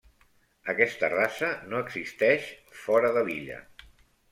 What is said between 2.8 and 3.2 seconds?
fora